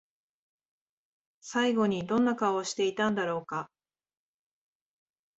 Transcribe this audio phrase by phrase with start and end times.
[1.41, 3.69] 最後にどんな顔をしていたんだろうか？